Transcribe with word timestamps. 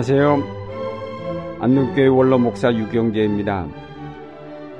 안녕하세요. 0.00 1.58
안동교회 1.60 2.06
원로 2.06 2.38
목사 2.38 2.72
유경재입니다. 2.72 3.68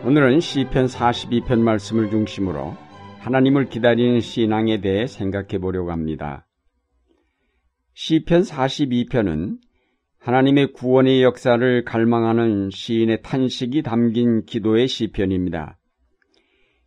오늘은 0.06 0.40
시편 0.40 0.86
42편 0.86 1.58
말씀을 1.58 2.08
중심으로 2.08 2.74
하나님을 3.18 3.68
기다리는 3.68 4.20
신앙에 4.20 4.80
대해 4.80 5.06
생각해 5.06 5.58
보려고 5.58 5.92
합니다. 5.92 6.46
시편 7.92 8.40
42편은 8.40 9.58
하나님의 10.20 10.72
구원의 10.72 11.22
역사를 11.22 11.84
갈망하는 11.84 12.70
시인의 12.70 13.20
탄식이 13.20 13.82
담긴 13.82 14.46
기도의 14.46 14.88
시편입니다. 14.88 15.76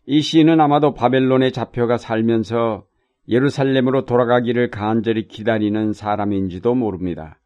이 0.08 0.22
시인은 0.22 0.60
아마도 0.60 0.96
바벨론에 0.96 1.52
잡혀가 1.52 2.00
살면서 2.00 2.88
예루살렘으로 3.28 4.06
돌아가기를 4.06 4.72
간절히 4.72 5.28
기다리는 5.28 5.94
사람인지도 5.94 6.74
모릅니다. 6.74 7.38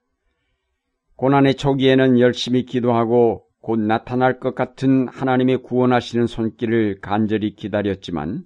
고난의 1.17 1.55
초기에는 1.55 2.19
열심히 2.19 2.63
기도하고 2.63 3.43
곧 3.59 3.79
나타날 3.79 4.39
것 4.39 4.53
같은 4.53 5.07
하나님의 5.07 5.63
구원하시는 5.63 6.27
손길을 6.27 6.99
간절히 7.01 7.55
기다렸지만 7.55 8.43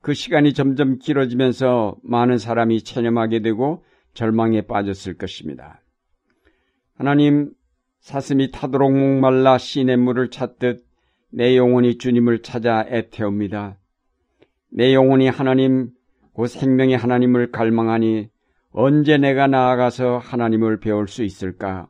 그 0.00 0.14
시간이 0.14 0.54
점점 0.54 0.98
길어지면서 0.98 1.96
많은 2.02 2.38
사람이 2.38 2.82
체념하게 2.84 3.42
되고 3.42 3.84
절망에 4.14 4.62
빠졌을 4.62 5.18
것입니다. 5.18 5.82
하나님, 6.96 7.52
사슴이 8.00 8.50
타도록 8.50 8.92
목말라 8.92 9.58
시냇물을 9.58 10.30
찾듯 10.30 10.84
내 11.30 11.54
영혼이 11.56 11.98
주님을 11.98 12.40
찾아 12.40 12.84
애태웁니다. 12.88 13.78
내 14.72 14.94
영혼이 14.94 15.28
하나님, 15.28 15.90
그 16.34 16.46
생명의 16.46 16.96
하나님을 16.96 17.50
갈망하니 17.50 18.30
언제 18.72 19.18
내가 19.18 19.46
나아가서 19.46 20.18
하나님을 20.18 20.78
배울 20.80 21.08
수 21.08 21.24
있을까? 21.24 21.88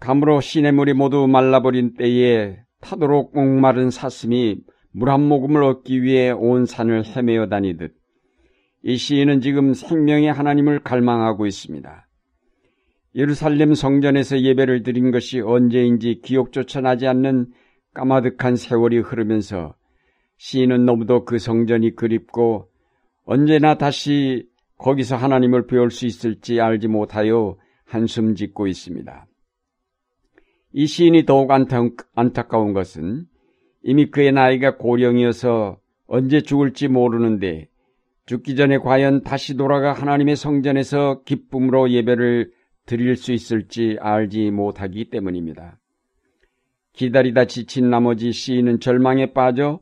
감으로 0.00 0.40
시냇물이 0.40 0.92
모두 0.92 1.26
말라버린 1.26 1.94
때에 1.94 2.58
타도록 2.80 3.34
목마른 3.34 3.90
사슴이 3.90 4.60
물 4.92 5.10
한 5.10 5.26
모금을 5.26 5.62
얻기 5.62 6.02
위해 6.02 6.30
온 6.30 6.66
산을 6.66 7.04
헤매어 7.06 7.48
다니듯 7.48 7.94
이 8.82 8.96
시인은 8.96 9.40
지금 9.40 9.74
생명의 9.74 10.32
하나님을 10.32 10.80
갈망하고 10.80 11.46
있습니다. 11.46 12.08
예루살렘 13.14 13.74
성전에서 13.74 14.40
예배를 14.40 14.82
드린 14.82 15.10
것이 15.10 15.40
언제인지 15.40 16.20
기억조차 16.22 16.80
나지 16.80 17.06
않는 17.06 17.52
까마득한 17.94 18.56
세월이 18.56 18.98
흐르면서 18.98 19.74
시인은 20.36 20.84
너무도 20.84 21.24
그 21.24 21.38
성전이 21.38 21.96
그립고 21.96 22.68
언제나 23.24 23.76
다시 23.76 24.47
거기서 24.78 25.16
하나님을 25.16 25.66
배울 25.66 25.90
수 25.90 26.06
있을지 26.06 26.60
알지 26.60 26.88
못하여 26.88 27.56
한숨 27.84 28.34
짓고 28.34 28.66
있습니다. 28.66 29.26
이 30.72 30.86
시인이 30.86 31.24
더욱 31.26 31.50
안타 31.50 32.42
까운 32.46 32.72
것은 32.72 33.26
이미 33.82 34.06
그의 34.10 34.32
나이가 34.32 34.76
고령이어서 34.76 35.78
언제 36.06 36.40
죽을지 36.40 36.88
모르는데 36.88 37.68
죽기 38.26 38.56
전에 38.56 38.78
과연 38.78 39.22
다시 39.22 39.56
돌아가 39.56 39.92
하나님의 39.92 40.36
성전에서 40.36 41.22
기쁨으로 41.24 41.90
예배를 41.90 42.52
드릴 42.84 43.16
수 43.16 43.32
있을지 43.32 43.96
알지 44.00 44.50
못하기 44.50 45.10
때문입니다. 45.10 45.78
기다리다 46.92 47.46
지친 47.46 47.90
나머지 47.90 48.32
시인은 48.32 48.80
절망에 48.80 49.32
빠져 49.32 49.80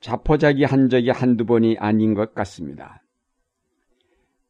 자포자기 0.00 0.64
한 0.64 0.88
적이 0.88 1.10
한두 1.10 1.44
번이 1.44 1.76
아닌 1.78 2.14
것 2.14 2.34
같습니다. 2.34 3.02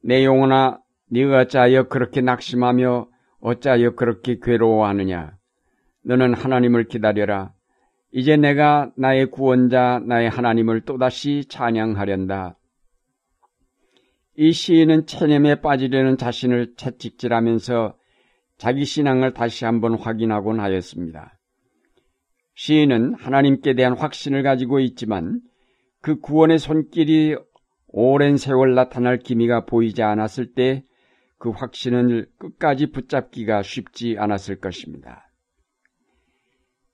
내 0.07 0.25
영혼아, 0.25 0.79
네가 1.11 1.41
어찌하여 1.41 1.89
그렇게 1.89 2.21
낙심하며 2.21 3.09
어찌하여 3.41 3.97
그렇게 3.97 4.39
괴로워하느냐? 4.41 5.37
너는 6.05 6.33
하나님을 6.33 6.85
기다려라. 6.85 7.53
이제 8.13 8.37
내가 8.37 8.93
나의 8.97 9.33
구원자, 9.33 10.01
나의 10.07 10.31
하나님을 10.31 10.83
또다시 10.83 11.45
찬양하련다. 11.49 12.57
이 14.37 14.53
시인은 14.53 15.07
체념에 15.07 15.61
빠지려는 15.61 16.17
자신을 16.19 16.75
채찍질하면서 16.77 17.97
자기 18.59 18.85
신앙을 18.85 19.35
다시 19.35 19.65
한번 19.65 19.99
확인하곤 19.99 20.61
하였습니다. 20.61 21.37
시인은 22.55 23.15
하나님께 23.15 23.75
대한 23.75 23.99
확신을 23.99 24.45
가지고 24.45 24.79
있지만 24.79 25.41
그 26.01 26.21
구원의 26.21 26.61
손길이 26.61 27.35
오랜 27.99 28.37
세월 28.37 28.75
나타날 28.75 29.19
기미가 29.19 29.65
보이지 29.65 30.03
않았을 30.03 30.55
때 30.55 30.85
그 31.39 31.51
확신을 31.51 32.29
끝까지 32.39 32.91
붙잡기가 32.91 33.63
쉽지 33.63 34.17
않았을 34.19 34.57
것입니다. 34.57 35.31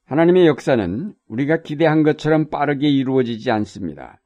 하나님의 0.05 0.47
역사는 0.47 1.15
우리가 1.29 1.63
기대한 1.63 2.03
것처럼 2.03 2.51
빠르게 2.51 2.89
이루어지지 2.89 3.51
않습니다. 3.51 4.21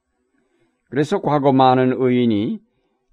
그래서 0.88 1.20
과거 1.20 1.52
많은 1.52 1.94
의인이 1.98 2.60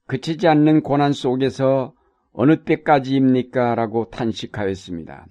그치지 0.07 0.47
않는 0.47 0.81
고난 0.81 1.11
속에서 1.11 1.93
어느 2.31 2.63
때까지입니까? 2.63 3.75
라고 3.75 4.09
탄식하였습니다. 4.09 5.27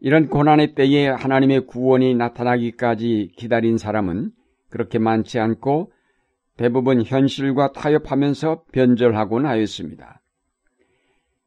이런 0.00 0.28
고난의 0.28 0.74
때에 0.74 1.08
하나님의 1.08 1.66
구원이 1.66 2.14
나타나기까지 2.14 3.32
기다린 3.36 3.78
사람은 3.78 4.30
그렇게 4.70 4.98
많지 4.98 5.40
않고 5.40 5.92
대부분 6.58 7.02
현실과 7.02 7.70
타협하면서 7.72 8.64
변절하곤 8.72 9.46
하였습니다. 9.46 10.20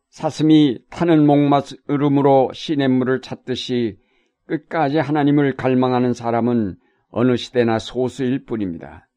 사슴이 0.09 0.79
타는 0.89 1.25
목마름으로 1.25 2.51
시냇물을 2.53 3.21
찾듯이 3.21 3.97
끝까지 4.47 4.97
하나님을 4.97 5.55
갈망하는 5.55 6.13
사람은 6.13 6.77
어느 7.09 7.35
시대나 7.35 7.77
소수일 7.77 8.45
뿐입니다. 8.45 9.09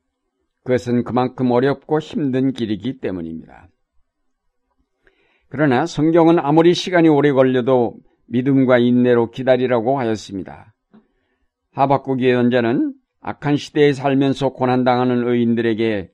그것은 0.64 1.04
그만큼 1.04 1.52
어렵고 1.52 2.00
힘든 2.00 2.52
길이기 2.52 2.98
때문입니다. 2.98 3.68
그러나 5.48 5.86
성경은 5.86 6.40
아무리 6.40 6.74
시간이 6.74 7.08
오래 7.08 7.30
걸려도 7.30 7.94
믿음과 8.26 8.78
인내로 8.78 9.30
기다리라고 9.30 10.00
하였습니다. 10.00 10.74
하박국 11.72 12.20
예언자는 12.20 12.94
악한 13.26 13.56
시대에 13.56 13.94
살면서 13.94 14.50
고난당하는 14.50 15.26
의인들에게 15.26 16.10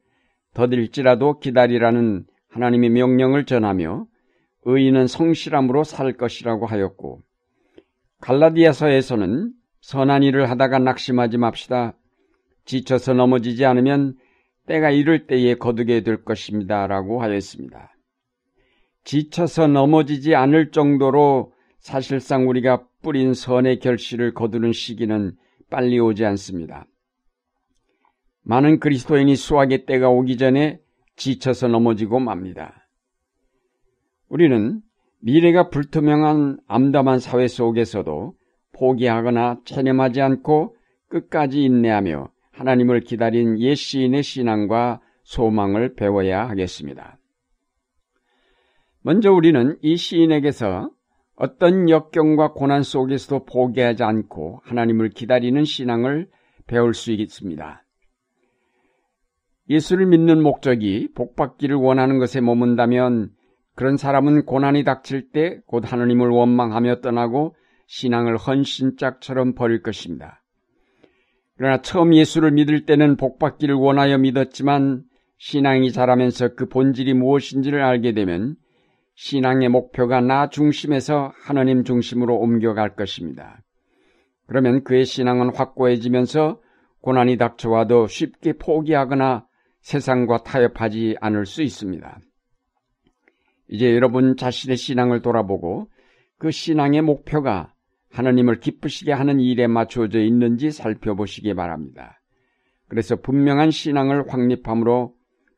더딜지라도 0.54 1.40
기다리라는 1.40 2.24
하나님의 2.50 2.90
명령을 2.90 3.46
전하며 3.46 4.06
의인은 4.64 5.08
성실함으로 5.08 5.82
살 5.82 6.12
것이라고 6.12 6.66
하였고 6.66 7.22
갈라디아서에서는 8.20 9.52
선한 9.80 10.22
일을 10.22 10.50
하다가 10.50 10.78
낙심하지 10.78 11.38
맙시다. 11.38 11.94
지쳐서 12.64 13.14
넘어지지 13.14 13.64
않으면 13.64 14.14
때가 14.66 14.90
이를 14.90 15.26
때에 15.26 15.54
거두게 15.54 16.02
될 16.02 16.22
것입니다. 16.22 16.86
라고 16.86 17.22
하였습니다. 17.22 17.92
지쳐서 19.02 19.66
넘어지지 19.66 20.36
않을 20.36 20.70
정도로 20.70 21.52
사실상 21.80 22.48
우리가 22.48 22.86
뿌린 23.02 23.34
선의 23.34 23.80
결실을 23.80 24.32
거두는 24.32 24.72
시기는 24.72 25.32
빨리 25.70 25.98
오지 25.98 26.24
않습니다. 26.24 26.86
많은 28.42 28.80
그리스도인이 28.80 29.36
수학의 29.36 29.86
때가 29.86 30.08
오기 30.08 30.36
전에 30.36 30.80
지쳐서 31.16 31.68
넘어지고 31.68 32.20
맙니다. 32.20 32.88
우리는 34.28 34.80
미래가 35.20 35.68
불투명한 35.68 36.60
암담한 36.66 37.18
사회 37.18 37.46
속에서도 37.46 38.34
포기하거나 38.72 39.60
체념하지 39.64 40.22
않고 40.22 40.76
끝까지 41.08 41.62
인내하며 41.62 42.30
하나님을 42.52 43.00
기다린 43.00 43.58
옛 43.60 43.74
시인의 43.74 44.22
신앙과 44.22 45.00
소망을 45.24 45.94
배워야 45.94 46.48
하겠습니다. 46.48 47.18
먼저 49.02 49.32
우리는 49.32 49.76
이 49.82 49.96
시인에게서 49.96 50.90
어떤 51.36 51.88
역경과 51.88 52.52
고난 52.52 52.82
속에서도 52.82 53.44
포기하지 53.46 54.02
않고 54.02 54.60
하나님을 54.64 55.10
기다리는 55.10 55.64
신앙을 55.64 56.28
배울 56.66 56.94
수 56.94 57.12
있습니다. 57.12 57.82
예수를 59.70 60.06
믿는 60.06 60.42
목적이 60.42 61.12
복받기를 61.14 61.76
원하는 61.76 62.18
것에 62.18 62.40
머문다면 62.40 63.30
그런 63.76 63.96
사람은 63.96 64.44
고난이 64.44 64.82
닥칠 64.84 65.30
때 65.30 65.60
곧 65.66 65.90
하나님을 65.90 66.28
원망하며 66.28 67.00
떠나고 67.00 67.54
신앙을 67.86 68.36
헌신짝처럼 68.36 69.54
버릴 69.54 69.82
것입니다. 69.82 70.42
그러나 71.56 71.80
처음 71.82 72.14
예수를 72.14 72.50
믿을 72.50 72.84
때는 72.84 73.16
복받기를 73.16 73.74
원하여 73.74 74.18
믿었지만 74.18 75.04
신앙이 75.38 75.92
자라면서 75.92 76.54
그 76.54 76.68
본질이 76.68 77.14
무엇인지를 77.14 77.80
알게 77.82 78.12
되면 78.12 78.56
신앙의 79.14 79.68
목표가 79.68 80.20
나 80.20 80.48
중심에서 80.48 81.32
하나님 81.44 81.84
중심으로 81.84 82.36
옮겨갈 82.36 82.96
것입니다. 82.96 83.62
그러면 84.46 84.82
그의 84.82 85.04
신앙은 85.04 85.54
확고해지면서 85.54 86.60
고난이 87.02 87.36
닥쳐와도 87.36 88.08
쉽게 88.08 88.54
포기하거나 88.54 89.46
세상과 89.80 90.42
타협하지 90.42 91.16
않을 91.20 91.46
수 91.46 91.62
있습니다. 91.62 92.20
이제 93.68 93.94
여러분 93.94 94.36
자신의 94.36 94.76
신앙을 94.76 95.22
돌아보고 95.22 95.88
그 96.38 96.50
신앙의 96.50 97.02
목표가 97.02 97.72
하나님을 98.10 98.60
기쁘시게 98.60 99.12
하는 99.12 99.38
일에 99.40 99.66
맞춰져 99.66 100.20
있는지 100.20 100.70
살펴보시기 100.70 101.54
바랍니다. 101.54 102.20
그래서 102.88 103.14
분명한 103.14 103.70
신앙을 103.70 104.28
확립함으로 104.28 105.14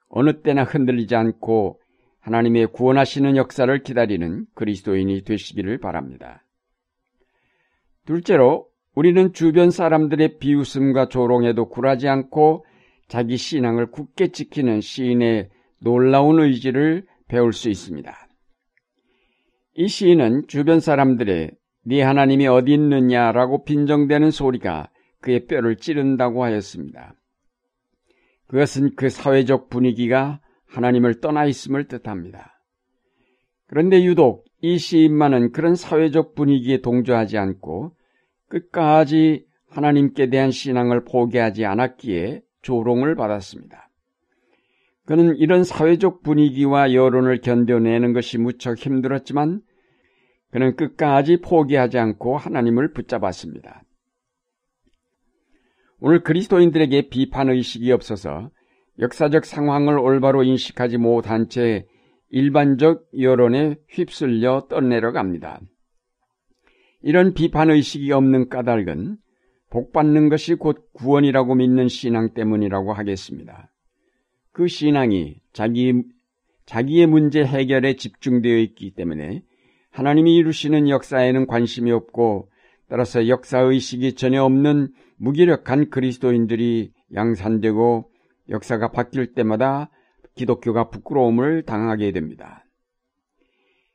어느 0.09 0.43
때나 0.43 0.65
흔들리지 0.65 1.15
않고 1.17 1.81
하나님의 2.21 2.69
구원하시는 2.73 3.37
역사를 3.37 3.83
기다리는 3.83 4.47
그리스도인이 4.55 5.25
되시기를 5.25 5.79
바랍니다. 5.79 6.45
둘째로 8.05 8.69
우리는 8.95 9.33
주변 9.33 9.71
사람들의 9.71 10.39
비웃음과 10.39 11.09
조롱에도 11.09 11.69
굴하지 11.71 12.09
않고 12.09 12.67
자기 13.13 13.37
신앙을 13.37 13.91
굳게 13.91 14.29
지키는 14.29 14.81
시인의 14.81 15.51
놀라운 15.81 16.41
의지를 16.41 17.05
배울 17.29 17.53
수 17.53 17.69
있습니다. 17.69 18.11
이 19.75 19.87
시인은 19.87 20.47
주변 20.49 20.81
사람들의 20.81 21.51
네 21.85 22.01
하나님이 22.01 22.47
어디 22.47 22.73
있느냐라고 22.73 23.65
빈정대는 23.65 24.31
소리가 24.31 24.89
그의 25.21 25.45
뼈를 25.45 25.77
찌른다고 25.77 26.43
하였습니다. 26.43 27.15
그것은 28.47 28.95
그 28.97 29.11
사회적 29.11 29.69
분위기가 29.69 30.41
하나님을 30.69 31.21
떠나 31.21 31.45
있음을 31.45 31.89
뜻합니다. 31.89 32.63
그런데 33.67 34.03
유독 34.05 34.47
이 34.63 34.79
시인만은 34.79 35.53
그런 35.53 35.75
사회적 35.75 36.35
분위기에 36.35 36.81
동조하지 36.81 37.37
않고 37.37 37.95
끝까지 38.49 39.45
하나님께 39.69 40.31
대한 40.31 40.51
신앙을 40.51 41.05
포기하지 41.05 41.67
않았기에 41.67 42.41
조롱을 42.63 43.15
받았습니다. 43.15 43.91
그는 45.05 45.37
이런 45.37 45.65
사회적 45.65 46.23
분위기와 46.23 46.95
여론을 46.95 47.41
견뎌내는 47.41 48.13
것이 48.13 48.39
무척 48.39 48.79
힘들었지만 48.79 49.61
그는 50.51 50.77
끝까지 50.77 51.41
포기하지 51.41 51.99
않고 51.99 52.37
하나님을 52.37 52.93
붙잡았습니다. 52.93 53.83
오늘 55.99 56.23
그리스도인들에게 56.23 57.09
비판 57.09 57.49
의식이 57.49 57.91
없어서 57.93 58.51
역사적 58.99 59.45
상황을 59.45 59.99
올바로 59.99 60.43
인식하지 60.43 60.99
못한 60.99 61.49
채 61.49 61.87
일반적 62.29 63.09
여론에 63.19 63.77
휩쓸려 63.89 64.67
떠내려 64.69 65.13
갑니다. 65.13 65.61
이런 67.03 67.35
비판 67.35 67.71
의식이 67.71 68.13
없는 68.13 68.49
까닭은 68.49 69.17
복받는 69.73 70.29
것이 70.29 70.55
곧 70.55 70.93
구원이라고 70.93 71.55
믿는 71.55 71.89
신앙 71.89 72.35
때문이라고 72.35 72.93
하겠습니다. 72.93 73.73
그 74.53 74.69
신앙이 74.69 75.41
자기, 75.55 75.95
자기의 76.67 77.07
문제 77.07 77.43
해결에 77.43 77.97
집중되어 77.97 78.59
있기 78.59 78.91
때문에 78.91 79.43
하나님이 79.91 80.37
이루시는 80.37 80.91
역사에는 80.91 81.47
관심이 81.47 81.91
없고 81.91 82.51
따라서 82.91 83.29
역사의식이 83.29 84.13
전혀 84.13 84.45
없는 84.45 84.93
무기력한 85.17 85.89
그리스도인들이 85.89 86.93
양산되고 87.15 88.11
역사가 88.51 88.91
바뀔 88.91 89.33
때마다 89.33 89.89
기독교가 90.35 90.91
부끄러움을 90.91 91.63
당하게 91.63 92.13
됩니다. 92.13 92.67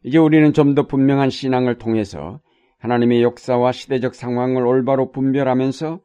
이제 0.03 0.17
우리는 0.17 0.53
좀 0.53 0.73
더 0.73 0.87
분명한 0.87 1.29
신앙을 1.29 1.77
통해서 1.77 2.39
하나님의 2.79 3.23
역사와 3.23 3.71
시대적 3.71 4.15
상황을 4.15 4.65
올바로 4.65 5.11
분별하면서 5.11 5.99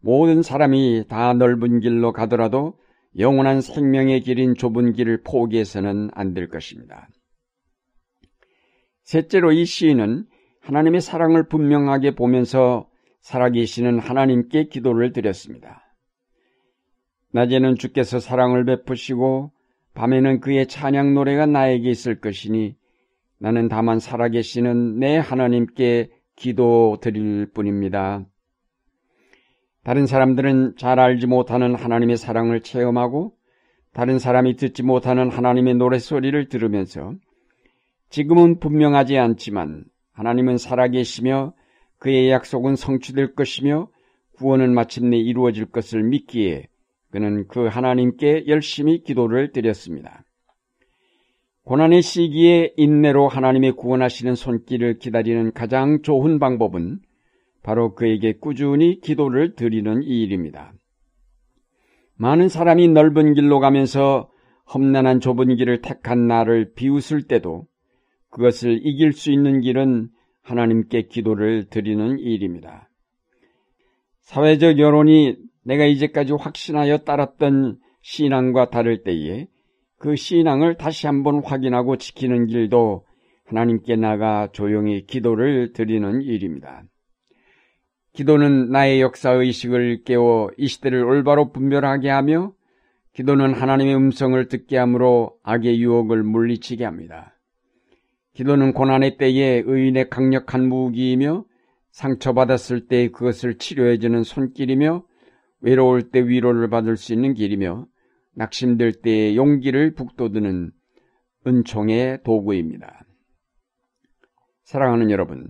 모든 0.00 0.42
사람이 0.42 1.04
다 1.08 1.32
넓은 1.32 1.80
길로 1.80 2.12
가더라도 2.12 2.74
영원한 3.18 3.60
생명의 3.60 4.20
길인 4.20 4.54
좁은 4.54 4.92
길을 4.92 5.22
포기해서는 5.22 6.10
안 6.12 6.34
될 6.34 6.48
것입니다. 6.48 7.08
셋째로 9.04 9.52
이 9.52 9.64
시인은 9.64 10.26
하나님의 10.60 11.00
사랑을 11.00 11.48
분명하게 11.48 12.16
보면서 12.16 12.88
살아계시는 13.20 13.98
하나님께 14.00 14.64
기도를 14.64 15.12
드렸습니다. 15.12 15.82
낮에는 17.32 17.76
주께서 17.76 18.18
사랑을 18.18 18.64
베푸시고 18.64 19.52
밤에는 19.94 20.40
그의 20.40 20.66
찬양 20.66 21.14
노래가 21.14 21.46
나에게 21.46 21.88
있을 21.88 22.20
것이니 22.20 22.76
나는 23.38 23.68
다만 23.68 23.98
살아계시는 23.98 24.98
내 24.98 25.16
하나님께 25.16 26.10
기도 26.36 26.98
드릴 27.00 27.46
뿐입니다. 27.52 28.26
다른 29.82 30.06
사람들은 30.06 30.74
잘 30.76 31.00
알지 31.00 31.26
못하는 31.26 31.74
하나님의 31.74 32.16
사랑을 32.16 32.60
체험하고 32.60 33.34
다른 33.92 34.18
사람이 34.18 34.56
듣지 34.56 34.82
못하는 34.82 35.30
하나님의 35.30 35.76
노래소리를 35.76 36.48
들으면서 36.48 37.14
지금은 38.10 38.60
분명하지 38.60 39.16
않지만 39.16 39.84
하나님은 40.12 40.58
살아계시며 40.58 41.54
그의 41.98 42.30
약속은 42.30 42.76
성취될 42.76 43.34
것이며 43.34 43.88
구원은 44.36 44.74
마침내 44.74 45.16
이루어질 45.16 45.64
것을 45.66 46.02
믿기에 46.02 46.68
그는 47.10 47.48
그 47.48 47.66
하나님께 47.66 48.44
열심히 48.48 49.02
기도를 49.02 49.52
드렸습니다. 49.52 50.25
고난의 51.66 52.02
시기에 52.02 52.74
인내로 52.76 53.26
하나님의 53.26 53.72
구원하시는 53.72 54.36
손길을 54.36 54.98
기다리는 55.00 55.52
가장 55.52 56.00
좋은 56.02 56.38
방법은 56.38 57.00
바로 57.64 57.96
그에게 57.96 58.34
꾸준히 58.34 59.00
기도를 59.00 59.56
드리는 59.56 60.00
이 60.04 60.22
일입니다. 60.22 60.72
많은 62.14 62.48
사람이 62.48 62.86
넓은 62.86 63.34
길로 63.34 63.58
가면서 63.58 64.30
험난한 64.72 65.18
좁은 65.18 65.56
길을 65.56 65.80
택한 65.80 66.28
나를 66.28 66.72
비웃을 66.74 67.22
때도 67.22 67.66
그것을 68.30 68.78
이길 68.84 69.12
수 69.12 69.32
있는 69.32 69.60
길은 69.60 70.10
하나님께 70.42 71.08
기도를 71.08 71.66
드리는 71.68 72.20
일입니다. 72.20 72.88
사회적 74.20 74.78
여론이 74.78 75.34
내가 75.64 75.84
이제까지 75.84 76.32
확신하여 76.32 76.98
따랐던 76.98 77.80
신앙과 78.02 78.70
다를 78.70 79.02
때에 79.02 79.48
그 79.98 80.14
신앙을 80.16 80.76
다시 80.76 81.06
한번 81.06 81.42
확인하고 81.42 81.96
지키는 81.96 82.46
길도 82.46 83.04
하나님께 83.46 83.96
나가 83.96 84.48
조용히 84.52 85.06
기도를 85.06 85.72
드리는 85.72 86.20
일입니다. 86.22 86.82
기도는 88.12 88.70
나의 88.70 89.00
역사의식을 89.02 90.04
깨워 90.04 90.50
이 90.56 90.66
시대를 90.66 91.04
올바로 91.04 91.52
분별하게 91.52 92.08
하며 92.08 92.52
기도는 93.12 93.54
하나님의 93.54 93.94
음성을 93.94 94.48
듣게 94.48 94.76
하므로 94.76 95.38
악의 95.42 95.80
유혹을 95.80 96.22
물리치게 96.22 96.84
합니다. 96.84 97.38
기도는 98.34 98.72
고난의 98.74 99.16
때에 99.16 99.62
의인의 99.64 100.10
강력한 100.10 100.68
무기이며 100.68 101.44
상처받았을 101.92 102.88
때 102.88 103.08
그것을 103.08 103.56
치료해주는 103.56 104.22
손길이며 104.22 105.04
외로울 105.60 106.10
때 106.10 106.20
위로를 106.20 106.68
받을 106.68 106.98
수 106.98 107.14
있는 107.14 107.32
길이며 107.32 107.86
낙심될 108.36 109.00
때 109.02 109.34
용기를 109.34 109.94
북돋우는 109.94 110.70
은총의 111.46 112.22
도구입니다. 112.22 113.04
사랑하는 114.64 115.10
여러분, 115.10 115.48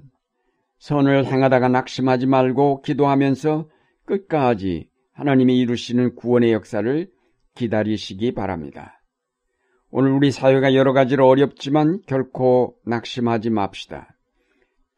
선을 0.78 1.26
행하다가 1.26 1.68
낙심하지 1.68 2.26
말고 2.26 2.82
기도하면서 2.82 3.68
끝까지 4.04 4.88
하나님이 5.12 5.58
이루시는 5.58 6.14
구원의 6.14 6.52
역사를 6.52 7.08
기다리시기 7.54 8.34
바랍니다. 8.34 9.02
오늘 9.90 10.12
우리 10.12 10.30
사회가 10.30 10.74
여러 10.74 10.92
가지로 10.92 11.26
어렵지만 11.26 12.02
결코 12.06 12.76
낙심하지 12.84 13.50
맙시다. 13.50 14.16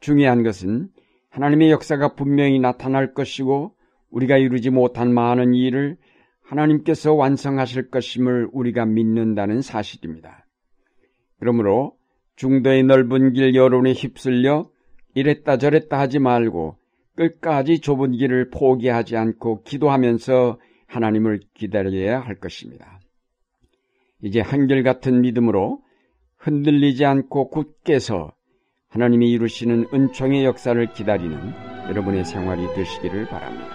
중요한 0.00 0.42
것은 0.42 0.88
하나님의 1.30 1.70
역사가 1.70 2.14
분명히 2.14 2.58
나타날 2.58 3.14
것이고 3.14 3.76
우리가 4.10 4.36
이루지 4.36 4.70
못한 4.70 5.14
많은 5.14 5.54
일을 5.54 5.96
하나님께서 6.48 7.12
완성하실 7.12 7.90
것임을 7.90 8.48
우리가 8.52 8.86
믿는다는 8.86 9.60
사실입니다. 9.60 10.46
그러므로 11.38 11.96
중도의 12.36 12.84
넓은 12.84 13.32
길 13.32 13.54
여론에 13.54 13.92
휩쓸려 13.92 14.70
이랬다 15.14 15.58
저랬다 15.58 15.98
하지 15.98 16.18
말고 16.18 16.76
끝까지 17.16 17.80
좁은 17.80 18.12
길을 18.12 18.50
포기하지 18.50 19.16
않고 19.16 19.62
기도하면서 19.62 20.58
하나님을 20.86 21.40
기다려야 21.54 22.20
할 22.20 22.36
것입니다. 22.36 23.00
이제 24.22 24.40
한결같은 24.40 25.20
믿음으로 25.20 25.82
흔들리지 26.38 27.04
않고 27.04 27.50
굳게 27.50 27.98
서 27.98 28.32
하나님이 28.88 29.30
이루시는 29.32 29.86
은총의 29.92 30.44
역사를 30.44 30.92
기다리는 30.92 31.36
여러분의 31.88 32.24
생활이 32.24 32.66
되시기를 32.74 33.26
바랍니다. 33.26 33.66